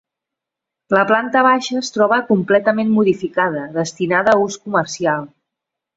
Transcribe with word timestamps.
La 0.97 1.01
planta 1.11 1.43
baixa 1.47 1.77
es 1.81 1.93
troba 1.97 2.19
completament 2.31 2.89
modificada, 2.95 3.69
destinada 3.79 4.37
a 4.39 4.43
ús 4.47 4.61
comercial. 4.65 5.29